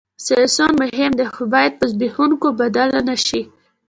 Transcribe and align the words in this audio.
سیاسیون 0.25 0.71
مهم 0.81 1.11
دي 1.19 1.25
خو 1.33 1.41
باید 1.53 1.73
په 1.79 1.85
زبېښونکو 1.91 2.47
بدل 2.59 2.89
نه 3.07 3.15
شي 3.25 3.41